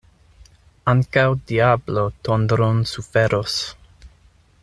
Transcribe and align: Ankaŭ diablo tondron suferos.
Ankaŭ 0.93 1.25
diablo 1.51 2.07
tondron 2.29 2.81
suferos. 2.93 3.59